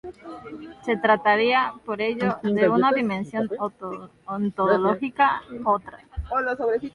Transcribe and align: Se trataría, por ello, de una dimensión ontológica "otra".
Se 0.83 0.97
trataría, 0.97 1.73
por 1.85 2.01
ello, 2.01 2.39
de 2.41 2.67
una 2.69 2.91
dimensión 2.91 3.47
ontológica 4.25 5.43
"otra". 5.63 5.99